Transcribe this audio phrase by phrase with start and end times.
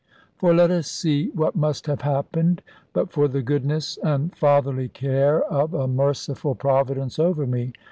[0.35, 5.43] For let us see what must have happened but for the goodness and fatherly care
[5.43, 7.73] of a merciful Providence over me.